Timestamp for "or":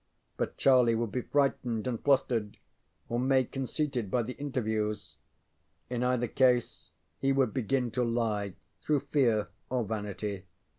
3.07-3.19, 9.69-9.83